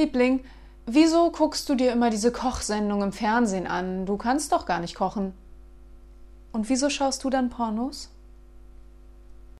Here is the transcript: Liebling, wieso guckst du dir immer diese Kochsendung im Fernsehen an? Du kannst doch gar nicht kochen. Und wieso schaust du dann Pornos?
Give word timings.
Liebling, 0.00 0.42
wieso 0.86 1.30
guckst 1.30 1.68
du 1.68 1.74
dir 1.74 1.92
immer 1.92 2.08
diese 2.08 2.32
Kochsendung 2.32 3.02
im 3.02 3.12
Fernsehen 3.12 3.66
an? 3.66 4.06
Du 4.06 4.16
kannst 4.16 4.50
doch 4.52 4.64
gar 4.64 4.80
nicht 4.80 4.94
kochen. 4.94 5.34
Und 6.52 6.70
wieso 6.70 6.88
schaust 6.88 7.22
du 7.22 7.28
dann 7.28 7.50
Pornos? 7.50 8.10